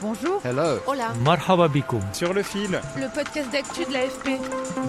Bonjour. 0.00 0.40
Hello. 0.44 0.78
Hola. 0.86 1.12
Marhaba. 1.24 1.68
Sur 2.12 2.32
le 2.32 2.42
fil, 2.44 2.80
Le 2.96 3.12
podcast 3.12 3.50
d'actu 3.50 3.84
de 3.84 3.92
l'AFP. 3.92 4.38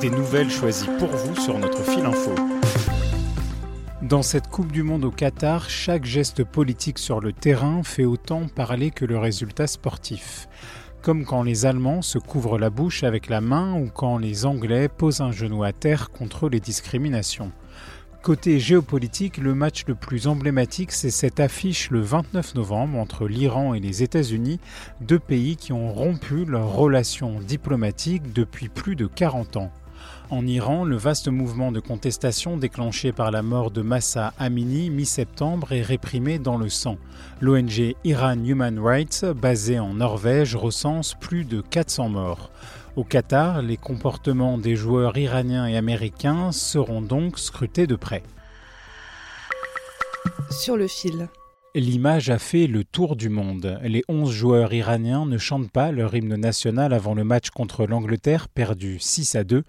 des 0.01 0.09
nouvelles 0.11 0.51
choisies 0.51 0.89
pour 0.99 1.07
vous 1.09 1.35
sur 1.35 1.57
notre 1.57 1.81
fil 1.83 2.05
info. 2.05 2.35
Dans 4.03 4.21
cette 4.21 4.47
Coupe 4.49 4.71
du 4.71 4.83
Monde 4.83 5.05
au 5.05 5.11
Qatar, 5.11 5.67
chaque 5.69 6.05
geste 6.05 6.43
politique 6.43 6.99
sur 6.99 7.21
le 7.21 7.33
terrain 7.33 7.81
fait 7.83 8.05
autant 8.05 8.47
parler 8.47 8.91
que 8.91 9.05
le 9.05 9.17
résultat 9.17 9.65
sportif. 9.67 10.47
Comme 11.01 11.25
quand 11.25 11.41
les 11.43 11.65
Allemands 11.65 12.01
se 12.03 12.19
couvrent 12.19 12.59
la 12.59 12.69
bouche 12.69 13.03
avec 13.03 13.29
la 13.29 13.41
main 13.41 13.73
ou 13.79 13.89
quand 13.91 14.17
les 14.19 14.45
Anglais 14.45 14.89
posent 14.89 15.21
un 15.21 15.31
genou 15.31 15.63
à 15.63 15.71
terre 15.73 16.11
contre 16.11 16.49
les 16.49 16.59
discriminations. 16.59 17.51
Côté 18.21 18.59
géopolitique, 18.59 19.37
le 19.37 19.55
match 19.55 19.85
le 19.87 19.95
plus 19.95 20.27
emblématique, 20.27 20.91
c'est 20.91 21.09
cette 21.09 21.39
affiche 21.39 21.89
le 21.89 22.01
29 22.01 22.55
novembre 22.55 22.97
entre 22.97 23.29
l'Iran 23.29 23.73
et 23.73 23.79
les 23.79 24.03
États-Unis, 24.03 24.59
deux 24.99 25.19
pays 25.19 25.55
qui 25.55 25.71
ont 25.71 25.93
rompu 25.93 26.43
leurs 26.43 26.73
relations 26.73 27.39
diplomatiques 27.39 28.33
depuis 28.33 28.67
plus 28.67 28.97
de 28.97 29.07
40 29.07 29.55
ans. 29.55 29.71
En 30.29 30.45
Iran, 30.45 30.83
le 30.83 30.97
vaste 30.97 31.29
mouvement 31.29 31.71
de 31.71 31.79
contestation 31.79 32.57
déclenché 32.57 33.13
par 33.13 33.31
la 33.31 33.41
mort 33.41 33.71
de 33.71 33.81
Massa 33.81 34.33
Amini 34.37 34.89
mi-septembre 34.89 35.71
est 35.71 35.81
réprimé 35.81 36.39
dans 36.39 36.57
le 36.57 36.69
sang. 36.69 36.97
L'ONG 37.39 37.95
Iran 38.03 38.37
Human 38.43 38.79
Rights, 38.79 39.25
basée 39.25 39.79
en 39.79 39.93
Norvège, 39.93 40.57
recense 40.57 41.15
plus 41.15 41.45
de 41.45 41.61
400 41.61 42.09
morts. 42.09 42.51
Au 42.95 43.03
Qatar, 43.03 43.61
les 43.61 43.77
comportements 43.77 44.57
des 44.57 44.75
joueurs 44.75 45.17
iraniens 45.17 45.67
et 45.67 45.77
américains 45.77 46.51
seront 46.51 47.01
donc 47.01 47.37
scrutés 47.37 47.87
de 47.87 47.95
près. 47.95 48.23
Sur 50.49 50.75
le 50.75 50.87
fil. 50.87 51.29
L'image 51.75 52.31
a 52.31 52.39
fait 52.39 52.65
le 52.65 52.83
tour 52.83 53.15
du 53.15 53.29
monde. 53.29 53.79
Les 53.83 54.03
11 54.09 54.31
joueurs 54.31 54.73
iraniens 54.73 55.27
ne 55.27 55.37
chantent 55.37 55.71
pas 55.71 55.91
leur 55.91 56.15
hymne 56.15 56.35
national 56.35 56.93
avant 56.93 57.13
le 57.13 57.23
match 57.23 57.51
contre 57.51 57.85
l'Angleterre, 57.85 58.47
perdu 58.49 58.97
6 58.99 59.35
à 59.35 59.43
2, 59.43 59.63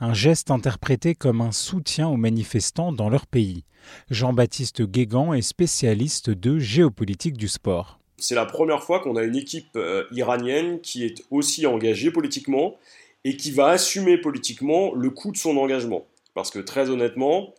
un 0.00 0.14
geste 0.14 0.50
interprété 0.50 1.14
comme 1.14 1.42
un 1.42 1.52
soutien 1.52 2.08
aux 2.08 2.16
manifestants 2.16 2.92
dans 2.92 3.10
leur 3.10 3.26
pays. 3.26 3.64
Jean-Baptiste 4.10 4.82
Guégan 4.82 5.34
est 5.34 5.42
spécialiste 5.42 6.30
de 6.30 6.58
géopolitique 6.58 7.36
du 7.36 7.48
sport. 7.48 7.98
C'est 8.22 8.36
la 8.36 8.46
première 8.46 8.84
fois 8.84 9.00
qu'on 9.00 9.16
a 9.16 9.24
une 9.24 9.34
équipe 9.34 9.74
euh, 9.74 10.04
iranienne 10.12 10.80
qui 10.80 11.04
est 11.04 11.24
aussi 11.30 11.66
engagée 11.66 12.12
politiquement 12.12 12.76
et 13.24 13.36
qui 13.36 13.50
va 13.50 13.68
assumer 13.68 14.16
politiquement 14.16 14.94
le 14.94 15.10
coût 15.10 15.32
de 15.32 15.36
son 15.36 15.56
engagement. 15.56 16.06
Parce 16.34 16.52
que 16.52 16.60
très 16.60 16.88
honnêtement, 16.88 17.52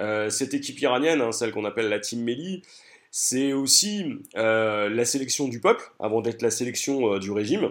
euh, 0.00 0.28
cette 0.28 0.52
équipe 0.52 0.78
iranienne, 0.82 1.22
hein, 1.22 1.32
celle 1.32 1.50
qu'on 1.50 1.64
appelle 1.64 1.88
la 1.88 1.98
Team 1.98 2.22
Meli, 2.22 2.62
c'est 3.10 3.54
aussi 3.54 4.04
euh, 4.36 4.90
la 4.90 5.06
sélection 5.06 5.48
du 5.48 5.60
peuple 5.60 5.90
avant 5.98 6.20
d'être 6.20 6.42
la 6.42 6.50
sélection 6.50 7.18
du 7.18 7.30
régime. 7.30 7.70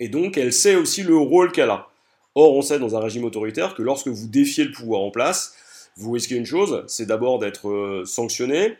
Et 0.00 0.08
donc 0.08 0.36
elle 0.36 0.52
sait 0.52 0.76
aussi 0.76 1.02
le 1.02 1.16
rôle 1.16 1.50
qu'elle 1.50 1.70
a. 1.70 1.88
Or, 2.34 2.54
on 2.54 2.62
sait 2.62 2.78
dans 2.78 2.94
un 2.94 3.00
régime 3.00 3.24
autoritaire 3.24 3.74
que 3.74 3.82
lorsque 3.82 4.08
vous 4.08 4.26
défiez 4.26 4.64
le 4.64 4.72
pouvoir 4.72 5.00
en 5.00 5.10
place, 5.10 5.54
vous 5.96 6.10
risquez 6.10 6.34
une 6.34 6.46
chose, 6.46 6.84
c'est 6.88 7.06
d'abord 7.06 7.38
d'être 7.38 8.02
sanctionné, 8.04 8.76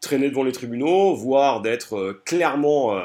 traîné 0.00 0.30
devant 0.30 0.44
les 0.44 0.52
tribunaux, 0.52 1.14
voire 1.14 1.60
d'être 1.60 1.96
euh, 1.96 2.22
clairement 2.24 2.96
euh, 2.96 3.04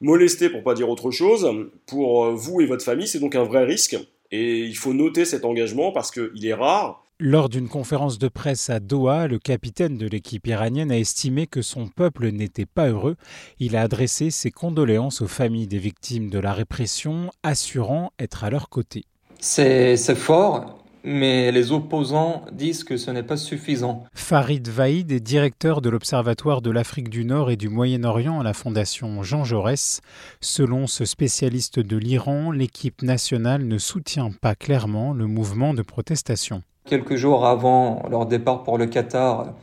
molesté 0.00 0.48
pour 0.48 0.62
pas 0.62 0.74
dire 0.74 0.88
autre 0.88 1.10
chose. 1.10 1.48
Pour 1.86 2.24
euh, 2.24 2.34
vous 2.34 2.60
et 2.60 2.66
votre 2.66 2.84
famille, 2.84 3.06
c'est 3.06 3.20
donc 3.20 3.34
un 3.34 3.44
vrai 3.44 3.64
risque. 3.64 3.96
Et 4.32 4.64
il 4.64 4.76
faut 4.76 4.92
noter 4.92 5.24
cet 5.24 5.44
engagement 5.44 5.92
parce 5.92 6.10
qu'il 6.10 6.46
est 6.46 6.54
rare. 6.54 7.02
Lors 7.18 7.48
d'une 7.48 7.68
conférence 7.68 8.18
de 8.18 8.28
presse 8.28 8.68
à 8.68 8.78
Doha, 8.78 9.26
le 9.26 9.38
capitaine 9.38 9.96
de 9.96 10.06
l'équipe 10.06 10.46
iranienne 10.46 10.90
a 10.90 10.98
estimé 10.98 11.46
que 11.46 11.62
son 11.62 11.88
peuple 11.88 12.28
n'était 12.30 12.66
pas 12.66 12.88
heureux. 12.88 13.16
Il 13.58 13.74
a 13.74 13.82
adressé 13.82 14.30
ses 14.30 14.50
condoléances 14.50 15.22
aux 15.22 15.26
familles 15.26 15.66
des 15.66 15.78
victimes 15.78 16.28
de 16.28 16.38
la 16.38 16.52
répression, 16.52 17.30
assurant 17.42 18.12
être 18.18 18.44
à 18.44 18.50
leur 18.50 18.68
côté. 18.68 19.04
C'est 19.38 19.96
fort, 20.14 20.84
mais 21.06 21.52
les 21.52 21.70
opposants 21.70 22.42
disent 22.50 22.82
que 22.82 22.96
ce 22.96 23.12
n'est 23.12 23.22
pas 23.22 23.36
suffisant. 23.36 24.02
Farid 24.12 24.66
Vaïd 24.66 25.12
est 25.12 25.20
directeur 25.20 25.80
de 25.80 25.88
l'Observatoire 25.88 26.62
de 26.62 26.70
l'Afrique 26.70 27.08
du 27.08 27.24
Nord 27.24 27.52
et 27.52 27.56
du 27.56 27.68
Moyen-Orient 27.68 28.40
à 28.40 28.42
la 28.42 28.52
Fondation 28.52 29.22
Jean 29.22 29.44
Jaurès. 29.44 30.00
Selon 30.40 30.88
ce 30.88 31.04
spécialiste 31.04 31.78
de 31.78 31.96
l'Iran, 31.96 32.50
l'équipe 32.50 33.02
nationale 33.02 33.64
ne 33.64 33.78
soutient 33.78 34.30
pas 34.40 34.56
clairement 34.56 35.12
le 35.12 35.28
mouvement 35.28 35.74
de 35.74 35.82
protestation. 35.82 36.62
Quelques 36.86 37.14
jours 37.14 37.46
avant 37.46 38.02
leur 38.10 38.26
départ 38.26 38.64
pour 38.64 38.76
le 38.76 38.86
Qatar, 38.86 39.54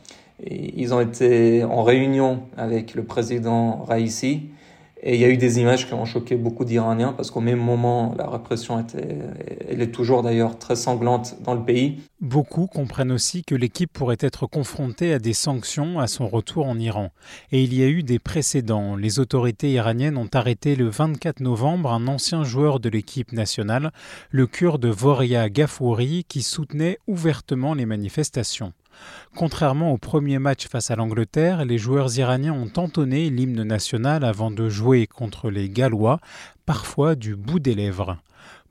ils 0.42 0.94
ont 0.94 1.00
été 1.00 1.62
en 1.62 1.82
réunion 1.82 2.44
avec 2.56 2.94
le 2.94 3.04
président 3.04 3.84
Raisi. 3.84 4.48
Et 5.06 5.16
il 5.16 5.20
y 5.20 5.24
a 5.24 5.28
eu 5.28 5.36
des 5.36 5.60
images 5.60 5.86
qui 5.86 5.92
ont 5.92 6.06
choqué 6.06 6.34
beaucoup 6.34 6.64
d'Iraniens 6.64 7.12
parce 7.12 7.30
qu'au 7.30 7.40
même 7.40 7.58
moment, 7.58 8.14
la 8.16 8.26
répression 8.26 8.80
était, 8.80 9.18
elle 9.68 9.82
est 9.82 9.90
toujours 9.90 10.22
d'ailleurs 10.22 10.58
très 10.58 10.76
sanglante 10.76 11.36
dans 11.44 11.52
le 11.52 11.62
pays. 11.62 12.00
Beaucoup 12.22 12.66
comprennent 12.66 13.12
aussi 13.12 13.44
que 13.44 13.54
l'équipe 13.54 13.92
pourrait 13.92 14.16
être 14.18 14.46
confrontée 14.46 15.12
à 15.12 15.18
des 15.18 15.34
sanctions 15.34 16.00
à 16.00 16.06
son 16.06 16.26
retour 16.26 16.66
en 16.66 16.78
Iran. 16.78 17.10
Et 17.52 17.62
il 17.62 17.74
y 17.74 17.82
a 17.82 17.86
eu 17.86 18.02
des 18.02 18.18
précédents. 18.18 18.96
Les 18.96 19.20
autorités 19.20 19.70
iraniennes 19.72 20.16
ont 20.16 20.30
arrêté 20.32 20.74
le 20.74 20.88
24 20.88 21.40
novembre 21.40 21.92
un 21.92 22.08
ancien 22.08 22.42
joueur 22.42 22.80
de 22.80 22.88
l'équipe 22.88 23.32
nationale, 23.32 23.92
le 24.30 24.46
kurde 24.46 24.86
Voria 24.86 25.50
Ghafouri, 25.50 26.24
qui 26.26 26.40
soutenait 26.40 26.98
ouvertement 27.06 27.74
les 27.74 27.84
manifestations. 27.84 28.72
Contrairement 29.36 29.92
au 29.92 29.98
premier 29.98 30.38
match 30.38 30.68
face 30.68 30.90
à 30.90 30.96
l'Angleterre, 30.96 31.64
les 31.64 31.78
joueurs 31.78 32.16
iraniens 32.18 32.52
ont 32.52 32.70
entonné 32.76 33.30
l'hymne 33.30 33.62
national 33.62 34.24
avant 34.24 34.50
de 34.50 34.68
jouer 34.68 35.06
contre 35.06 35.50
les 35.50 35.68
Gallois, 35.68 36.20
parfois 36.66 37.14
du 37.14 37.34
bout 37.36 37.58
des 37.58 37.74
lèvres. 37.74 38.18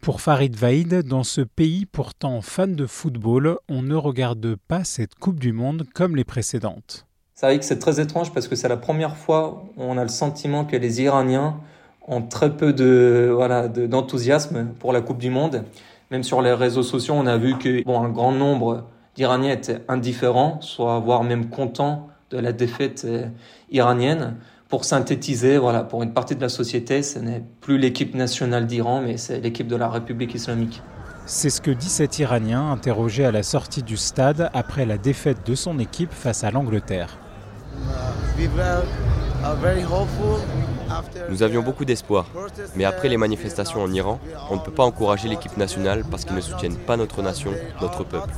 Pour 0.02 0.20
Farid 0.20 0.56
Vaïd, 0.56 1.04
dans 1.04 1.24
ce 1.24 1.40
pays 1.40 1.86
pourtant 1.86 2.42
fan 2.42 2.76
de 2.76 2.86
football, 2.86 3.58
on 3.70 3.82
ne 3.82 3.96
regarde 3.96 4.56
pas 4.68 4.84
cette 4.84 5.16
Coupe 5.16 5.40
du 5.40 5.54
Monde 5.54 5.86
comme 5.94 6.16
les 6.16 6.26
précédentes. 6.26 7.08
C'est 7.36 7.46
vrai 7.46 7.58
que 7.58 7.66
c'est 7.66 7.80
très 7.80 8.00
étrange 8.00 8.32
parce 8.34 8.48
que 8.48 8.56
c'est 8.56 8.68
la 8.68 8.78
première 8.78 9.16
fois 9.16 9.64
où 9.78 9.84
on 9.84 9.98
a 9.98 10.04
le 10.04 10.10
sentiment 10.10 10.66
que 10.66 10.76
les 10.76 11.02
Iraniens 11.02 11.58
ont 12.08 12.22
très 12.22 12.56
peu 12.56 12.74
d'enthousiasme 12.74 14.68
pour 14.80 14.94
la 14.94 15.02
Coupe 15.02 15.20
du 15.20 15.30
Monde. 15.30 15.64
Même 16.12 16.24
sur 16.24 16.42
les 16.42 16.54
réseaux 16.54 16.84
sociaux, 16.84 17.16
on 17.18 17.26
a 17.26 17.38
vu 17.38 17.58
que 17.58 17.84
bon, 17.84 18.02
un 18.02 18.10
grand 18.10 18.34
nombre 18.34 18.86
d'Iraniens 19.16 19.52
étaient 19.52 19.82
indifférents, 19.88 20.60
soit 20.62 21.00
voire 21.00 21.24
même 21.24 21.50
contents 21.50 22.10
de 22.32 22.38
la 22.40 22.52
défaite 22.52 23.04
euh, 23.06 23.28
iranienne. 23.72 24.36
Pour 24.70 24.86
synthétiser, 24.86 25.58
voilà, 25.58 25.84
pour 25.84 26.02
une 26.02 26.14
partie 26.14 26.36
de 26.36 26.42
la 26.42 26.50
société, 26.50 27.04
ce 27.04 27.20
n'est 27.20 27.44
plus 27.62 27.78
l'équipe 27.78 28.16
nationale 28.16 28.66
d'Iran, 28.66 29.02
mais 29.02 29.18
c'est 29.18 29.40
l'équipe 29.40 29.68
de 29.68 29.76
la 29.76 29.88
République 29.88 30.34
islamique. 30.34 30.82
C'est 31.26 31.50
ce 31.50 31.62
que 31.62 31.72
dit 31.72 31.90
cet 31.90 32.20
Iranien 32.20 32.72
interrogé 32.72 33.24
à 33.24 33.32
la 33.32 33.44
sortie 33.44 33.84
du 33.84 33.98
stade 33.98 34.50
après 34.54 34.86
la 34.86 34.98
défaite 34.98 35.46
de 35.48 35.56
son 35.56 35.80
équipe 35.80 36.12
face 36.12 36.44
à 36.44 36.52
l'Angleterre. 36.52 37.18
Nous 41.30 41.44
avions 41.44 41.62
beaucoup 41.62 41.86
d'espoir, 41.86 42.26
mais 42.76 42.86
après 42.86 43.10
les 43.10 43.18
manifestations 43.18 43.82
en 43.82 43.92
Iran, 43.92 44.20
on 44.50 44.56
ne 44.56 44.62
peut 44.62 44.72
pas 44.72 44.84
encourager 44.84 45.28
l'équipe 45.28 45.58
nationale 45.58 46.04
parce 46.10 46.26
qu'ils 46.26 46.36
ne 46.36 46.42
soutiennent 46.42 46.78
pas 46.78 46.98
notre 46.98 47.22
nation, 47.22 47.52
notre 47.82 48.04
peuple. 48.04 48.30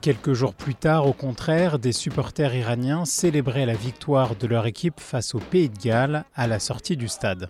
Quelques 0.00 0.34
jours 0.34 0.54
plus 0.54 0.76
tard, 0.76 1.08
au 1.08 1.12
contraire, 1.12 1.80
des 1.80 1.90
supporters 1.90 2.54
iraniens 2.54 3.04
célébraient 3.04 3.66
la 3.66 3.74
victoire 3.74 4.36
de 4.36 4.46
leur 4.46 4.66
équipe 4.66 5.00
face 5.00 5.34
au 5.34 5.38
Pays 5.38 5.68
de 5.68 5.78
Galles 5.78 6.24
à 6.36 6.46
la 6.46 6.60
sortie 6.60 6.96
du 6.96 7.08
stade. 7.08 7.48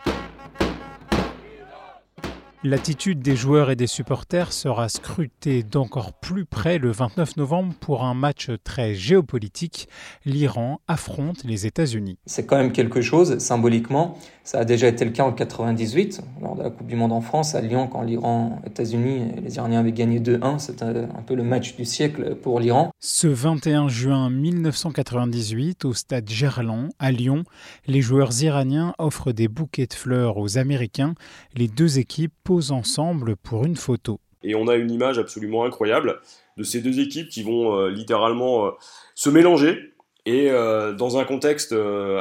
L'attitude 2.68 3.20
des 3.20 3.36
joueurs 3.36 3.70
et 3.70 3.76
des 3.76 3.86
supporters 3.86 4.52
sera 4.52 4.88
scrutée 4.88 5.62
d'encore 5.62 6.12
plus 6.14 6.44
près 6.44 6.78
le 6.78 6.90
29 6.90 7.36
novembre 7.36 7.72
pour 7.78 8.02
un 8.02 8.12
match 8.12 8.50
très 8.64 8.96
géopolitique. 8.96 9.88
L'Iran 10.24 10.80
affronte 10.88 11.44
les 11.44 11.66
États-Unis. 11.66 12.18
C'est 12.26 12.44
quand 12.44 12.56
même 12.56 12.72
quelque 12.72 13.02
chose 13.02 13.38
symboliquement. 13.38 14.18
Ça 14.42 14.58
a 14.58 14.64
déjà 14.64 14.88
été 14.88 15.04
le 15.04 15.12
cas 15.12 15.22
en 15.22 15.32
98 15.32 16.22
lors 16.40 16.56
de 16.56 16.64
la 16.64 16.70
Coupe 16.70 16.88
du 16.88 16.96
Monde 16.96 17.12
en 17.12 17.20
France 17.20 17.54
à 17.54 17.60
Lyon 17.60 17.86
quand 17.86 18.02
l'Iran, 18.02 18.60
États-Unis, 18.66 19.40
les 19.44 19.56
Iraniens 19.56 19.80
avaient 19.80 19.92
gagné 19.92 20.18
2-1. 20.18 20.58
C'était 20.58 20.84
un 20.84 21.22
peu 21.24 21.36
le 21.36 21.44
match 21.44 21.76
du 21.76 21.84
siècle 21.84 22.34
pour 22.34 22.58
l'Iran. 22.58 22.90
Ce 22.98 23.28
21 23.28 23.86
juin 23.86 24.28
1998 24.28 25.84
au 25.84 25.94
stade 25.94 26.28
Gerland 26.28 26.88
à 26.98 27.12
Lyon, 27.12 27.44
les 27.86 28.00
joueurs 28.00 28.42
iraniens 28.42 28.92
offrent 28.98 29.30
des 29.30 29.46
bouquets 29.46 29.86
de 29.86 29.94
fleurs 29.94 30.36
aux 30.36 30.58
Américains. 30.58 31.14
Les 31.54 31.68
deux 31.68 32.00
équipes 32.00 32.32
ensemble 32.70 33.37
pour 33.37 33.64
une 33.64 33.76
photo. 33.76 34.20
Et 34.43 34.55
on 34.55 34.69
a 34.69 34.76
une 34.76 34.91
image 34.91 35.19
absolument 35.19 35.64
incroyable 35.64 36.20
de 36.56 36.62
ces 36.62 36.81
deux 36.81 37.00
équipes 37.00 37.29
qui 37.29 37.43
vont 37.43 37.76
euh, 37.76 37.91
littéralement 37.91 38.67
euh, 38.67 38.70
se 39.14 39.29
mélanger. 39.29 39.93
Et 40.25 40.50
euh, 40.50 40.93
dans 40.93 41.19
un 41.19 41.25
contexte 41.25 41.73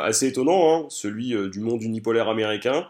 assez 0.03 0.27
étonnant, 0.27 0.75
hein, 0.75 0.85
celui 0.89 1.35
du 1.49 1.59
monde 1.59 1.81
unipolaire 1.81 2.29
américain, 2.29 2.87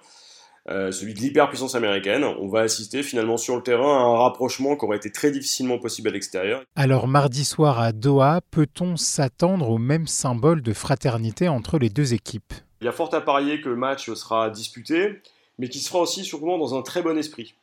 celui 0.67 1.13
de 1.13 1.19
l'hyperpuissance 1.19 1.75
américaine, 1.75 2.23
on 2.23 2.49
va 2.49 2.61
assister 2.61 3.01
finalement 3.01 3.37
sur 3.37 3.55
le 3.55 3.61
terrain 3.61 3.97
à 3.97 4.01
un 4.01 4.17
rapprochement 4.17 4.75
qui 4.75 4.83
aurait 4.83 4.97
été 4.97 5.11
très 5.11 5.31
difficilement 5.31 5.77
possible 5.77 6.09
à 6.09 6.11
l'extérieur. 6.11 6.63
Alors 6.75 7.07
mardi 7.07 7.45
soir 7.45 7.79
à 7.79 7.93
Doha, 7.93 8.41
peut-on 8.51 8.97
s'attendre 8.97 9.69
au 9.69 9.77
même 9.77 10.07
symbole 10.07 10.61
de 10.61 10.73
fraternité 10.73 11.47
entre 11.47 11.77
les 11.77 11.89
deux 11.89 12.13
équipes? 12.13 12.53
Il 12.81 12.85
y 12.85 12.89
a 12.89 12.91
fort 12.91 13.13
à 13.13 13.21
parier 13.21 13.61
que 13.61 13.69
le 13.69 13.77
match 13.77 14.11
sera 14.11 14.49
disputé 14.49 15.21
mais 15.57 15.69
qui 15.69 15.79
sera 15.79 15.99
aussi 15.99 16.23
sûrement 16.23 16.57
dans 16.57 16.77
un 16.77 16.81
très 16.81 17.01
bon 17.01 17.17
esprit. 17.17 17.55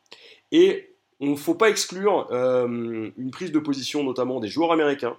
Et 0.50 0.94
on 1.20 1.28
ne 1.28 1.36
faut 1.36 1.54
pas 1.54 1.68
exclure 1.68 2.26
euh, 2.30 3.10
une 3.16 3.30
prise 3.30 3.52
de 3.52 3.58
position 3.58 4.02
notamment 4.04 4.40
des 4.40 4.48
joueurs 4.48 4.72
américains 4.72 5.16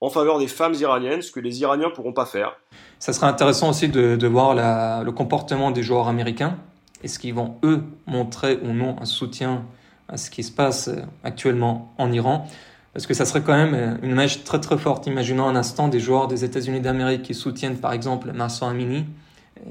en 0.00 0.10
faveur 0.10 0.38
des 0.38 0.48
femmes 0.48 0.74
iraniennes, 0.74 1.22
ce 1.22 1.32
que 1.32 1.40
les 1.40 1.60
Iraniens 1.60 1.88
ne 1.88 1.94
pourront 1.94 2.12
pas 2.12 2.26
faire. 2.26 2.56
Ça 2.98 3.12
sera 3.12 3.28
intéressant 3.28 3.70
aussi 3.70 3.88
de, 3.88 4.26
voir 4.26 4.54
le 5.02 5.10
comportement 5.10 5.70
des 5.70 5.82
joueurs 5.82 6.08
américains. 6.08 6.58
Est-ce 7.02 7.18
qu'ils 7.18 7.34
vont, 7.34 7.56
eux, 7.62 7.82
montrer 8.06 8.58
ou 8.62 8.68
non 8.68 8.96
un 9.00 9.04
soutien 9.04 9.64
à 10.08 10.16
ce 10.16 10.30
qui 10.30 10.42
se 10.42 10.52
passe 10.52 10.90
actuellement 11.24 11.94
en 11.98 12.12
Iran? 12.12 12.46
Parce 12.92 13.06
que 13.06 13.14
ça 13.14 13.26
serait 13.26 13.42
quand 13.42 13.56
même 13.56 13.98
une 14.02 14.10
image 14.10 14.44
très 14.44 14.60
très 14.60 14.78
forte. 14.78 15.06
Imaginons 15.06 15.46
un 15.46 15.56
instant 15.56 15.88
des 15.88 16.00
joueurs 16.00 16.28
des 16.28 16.44
États-Unis 16.44 16.80
d'Amérique 16.80 17.22
qui 17.22 17.34
soutiennent 17.34 17.78
par 17.78 17.92
exemple 17.92 18.32
Marsan 18.32 18.68
Amini 18.68 19.04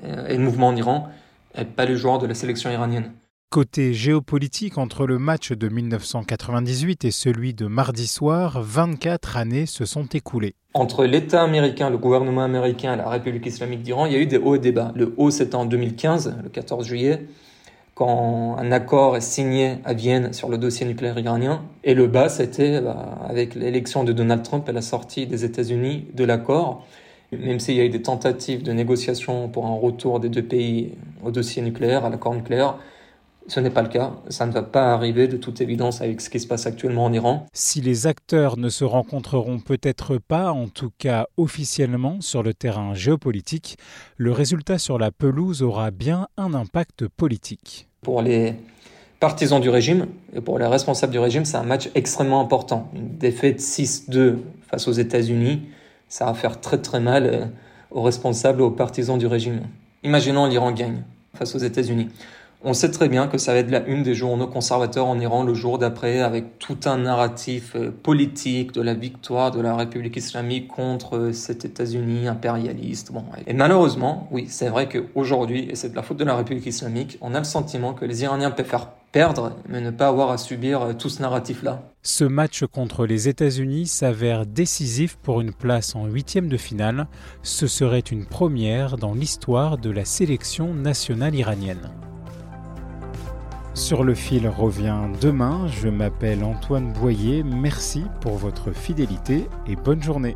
euh, 0.03 0.27
et 0.27 0.37
le 0.37 0.43
mouvement 0.43 0.67
en 0.67 0.75
Iran 0.75 1.09
et 1.57 1.65
pas 1.65 1.85
les 1.85 1.95
joueurs 1.95 2.19
de 2.19 2.27
la 2.27 2.33
sélection 2.33 2.69
iranienne. 2.71 3.11
Côté 3.49 3.93
géopolitique, 3.93 4.77
entre 4.77 5.07
le 5.07 5.17
match 5.17 5.53
de 5.53 5.69
1998 5.69 7.05
et 7.05 7.11
celui 7.11 7.53
de 7.53 7.67
mardi 7.67 8.05
soir, 8.05 8.61
24 8.61 9.37
années 9.37 9.65
se 9.65 9.85
sont 9.85 10.05
écoulées. 10.07 10.55
Entre 10.73 11.05
l'État 11.05 11.41
américain, 11.41 11.89
le 11.89 11.97
gouvernement 11.97 12.43
américain 12.43 12.95
et 12.95 12.97
la 12.97 13.07
République 13.07 13.45
islamique 13.45 13.81
d'Iran, 13.81 14.07
il 14.07 14.11
y 14.11 14.15
a 14.15 14.19
eu 14.19 14.25
des 14.25 14.37
hauts 14.37 14.55
et 14.55 14.59
des 14.59 14.73
bas. 14.73 14.91
Le 14.95 15.13
haut, 15.15 15.31
c'était 15.31 15.55
en 15.55 15.65
2015, 15.65 16.35
le 16.43 16.49
14 16.49 16.85
juillet, 16.85 17.27
quand 17.93 18.57
un 18.59 18.73
accord 18.73 19.15
est 19.15 19.21
signé 19.21 19.77
à 19.85 19.93
Vienne 19.93 20.33
sur 20.33 20.49
le 20.49 20.57
dossier 20.57 20.85
nucléaire 20.85 21.17
iranien. 21.17 21.63
Et 21.85 21.93
le 21.93 22.07
bas, 22.07 22.27
c'était 22.27 22.81
bah, 22.81 23.19
avec 23.29 23.55
l'élection 23.55 24.03
de 24.03 24.11
Donald 24.11 24.43
Trump 24.43 24.67
et 24.67 24.73
la 24.73 24.81
sortie 24.81 25.27
des 25.27 25.45
États-Unis 25.45 26.07
de 26.13 26.25
l'accord 26.25 26.85
même 27.31 27.60
s'il 27.60 27.75
y 27.75 27.80
a 27.80 27.86
eu 27.86 27.89
des 27.89 28.01
tentatives 28.01 28.63
de 28.63 28.72
négociation 28.72 29.50
pour 29.50 29.66
un 29.66 29.75
retour 29.75 30.19
des 30.19 30.30
deux 30.30 30.44
pays 30.44 30.94
au 31.24 31.31
dossier 31.31 31.62
nucléaire, 31.62 32.06
à 32.06 32.10
l'accord 32.10 32.33
nucléaire, 32.36 32.77
ce 33.48 33.60
n'est 33.60 33.69
pas 33.69 33.83
le 33.83 33.89
cas. 33.89 34.13
Ça 34.30 34.45
ne 34.45 34.51
va 34.51 34.63
pas 34.63 34.94
arriver 34.94 35.27
de 35.27 35.38
toute 35.38 35.62
évidence 35.62 36.01
avec 36.01 36.22
ce 36.22 36.30
qui 36.30 36.39
se 36.39 36.48
passe 36.48 36.66
actuellement 36.66 37.06
en 37.06 37.13
Iran. 37.13 37.45
Si 37.54 37.81
les 37.81 38.07
acteurs 38.07 38.57
ne 38.57 38.69
se 38.69 38.83
rencontreront 38.83 39.60
peut-être 39.60 40.18
pas, 40.18 40.51
en 40.51 40.68
tout 40.68 40.92
cas 40.98 41.27
officiellement, 41.38 42.22
sur 42.22 42.42
le 42.42 42.54
terrain 42.54 42.94
géopolitique, 42.95 43.77
le 44.18 44.31
résultat 44.31 44.80
sur 44.80 44.98
la 44.98 45.12
pelouse 45.12 45.62
aura 45.62 45.92
bien 45.92 46.27
un 46.38 46.54
impact 46.54 47.07
politique. 47.07 47.88
Pour 48.01 48.22
les 48.22 48.56
partisans 49.19 49.62
du 49.62 49.69
régime 49.69 50.07
et 50.33 50.42
pour 50.42 50.60
les 50.60 50.66
responsables 50.66 51.12
du 51.12 51.19
régime, 51.19 51.45
c'est 51.45 51.57
un 51.57 51.63
match 51.63 51.89
extrêmement 51.95 52.42
important. 52.42 52.89
Une 52.95 53.18
défaite 53.18 53.60
6-2 53.60 54.38
face 54.68 54.88
aux 54.88 54.94
États-Unis 54.94 55.62
ça 56.07 56.25
va 56.25 56.33
faire 56.33 56.61
très 56.61 56.77
très 56.77 56.99
mal 56.99 57.25
euh, 57.25 57.45
aux 57.91 58.01
responsables, 58.01 58.61
aux 58.61 58.71
partisans 58.71 59.17
du 59.17 59.27
régime. 59.27 59.61
Imaginons 60.03 60.45
l'Iran 60.45 60.71
gagne 60.71 61.03
face 61.33 61.55
aux 61.55 61.59
États-Unis. 61.59 62.09
On 62.67 62.73
sait 62.73 62.89
très 62.89 63.09
bien 63.09 63.27
que 63.27 63.37
ça 63.37 63.53
va 63.53 63.59
être 63.59 63.69
la 63.69 63.85
une 63.85 64.01
des 64.01 64.15
journaux 64.15 64.47
conservateurs 64.47 65.05
en 65.05 65.19
Iran 65.19 65.43
le 65.43 65.53
jour 65.53 65.77
d'après, 65.77 66.21
avec 66.21 66.57
tout 66.57 66.79
un 66.85 66.97
narratif 66.97 67.75
euh, 67.75 67.91
politique 67.91 68.71
de 68.71 68.81
la 68.81 68.95
victoire 68.95 69.51
de 69.51 69.61
la 69.61 69.75
République 69.75 70.15
islamique 70.15 70.67
contre 70.67 71.17
euh, 71.17 71.31
cet 71.31 71.63
États-Unis 71.63 72.27
impérialiste. 72.27 73.11
Bon, 73.11 73.23
et 73.45 73.53
malheureusement, 73.53 74.27
oui, 74.31 74.47
c'est 74.49 74.69
vrai 74.69 74.89
qu'aujourd'hui, 74.89 75.67
et 75.69 75.75
c'est 75.75 75.89
de 75.89 75.95
la 75.95 76.01
faute 76.01 76.17
de 76.17 76.23
la 76.23 76.35
République 76.35 76.65
islamique, 76.65 77.19
on 77.21 77.35
a 77.35 77.37
le 77.37 77.45
sentiment 77.45 77.93
que 77.93 78.03
les 78.03 78.23
Iraniens 78.23 78.51
faire 78.51 78.89
perdre, 79.15 79.53
mais 79.69 79.79
ne 79.79 79.91
pas 79.91 80.09
avoir 80.09 80.29
à 80.29 80.38
subir 80.38 80.81
euh, 80.81 80.94
tout 80.94 81.07
ce 81.07 81.21
narratif-là. 81.21 81.83
Ce 82.03 82.25
match 82.25 82.65
contre 82.65 83.06
les 83.06 83.29
États-Unis 83.29 83.88
s'avère 83.88 84.45
décisif 84.45 85.15
pour 85.15 85.39
une 85.39 85.53
place 85.53 85.95
en 85.95 86.06
huitième 86.06 86.50
de 86.50 86.57
finale. 86.57 87.07
Ce 87.41 87.65
serait 87.65 88.00
une 88.01 88.25
première 88.25 88.97
dans 88.97 89.13
l'histoire 89.13 89.77
de 89.77 89.89
la 89.89 90.03
sélection 90.03 90.73
nationale 90.73 91.33
iranienne. 91.33 91.91
Sur 93.73 94.03
le 94.03 94.15
fil 94.15 94.50
revient 94.50 95.03
demain. 95.21 95.65
Je 95.67 95.88
m'appelle 95.88 96.44
Antoine 96.44 96.91
Boyer. 96.91 97.41
Merci 97.44 98.03
pour 98.19 98.33
votre 98.33 98.73
fidélité 98.73 99.47
et 99.65 99.77
bonne 99.77 100.03
journée. 100.03 100.35